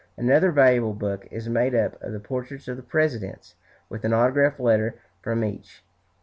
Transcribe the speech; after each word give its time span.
Another 0.17 0.49
valuable 0.51 0.95
book 0.95 1.27
is 1.29 1.47
made 1.47 1.75
up 1.75 2.01
of 2.01 2.11
the 2.11 2.19
portraits 2.19 2.67
of 2.67 2.75
the 2.75 2.81
presidents, 2.81 3.53
with 3.87 4.03
an 4.03 4.13
autograph 4.13 4.59
letter 4.59 4.95
from 5.21 5.43
each. 5.43 5.83